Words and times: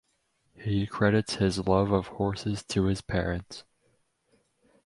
He 0.55 0.87
credits 0.87 1.35
his 1.35 1.67
love 1.67 1.91
of 1.91 2.07
horses 2.07 2.63
to 2.69 2.85
his 2.85 3.01
parents. 3.01 3.65